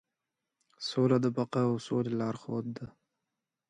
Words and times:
سوله 0.87 1.17
د 1.21 1.25
بقا 1.37 1.61
او 1.69 1.75
سولې 1.87 2.11
لارښود 2.19 2.65
ده. 2.77 2.87